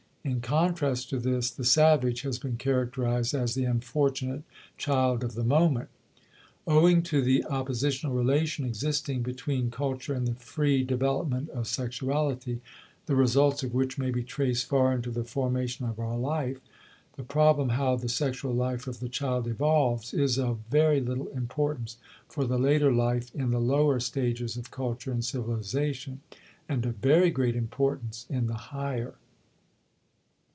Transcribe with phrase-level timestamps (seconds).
[0.23, 4.43] In contrast to this the savage has been characterized as "the unfortunate
[4.77, 5.89] child of the moment."
[6.67, 12.61] Owing to the oppositional relation existing between culture and the free development of sexuality,
[13.07, 16.59] the results of which may be traced far into the formation of our life,
[17.17, 21.97] the problem how the sexual life of the child evolves is of very little importance
[22.29, 26.21] for the later life in the lower stages of culture and civilization,
[26.69, 29.15] and of very great importance in the higher.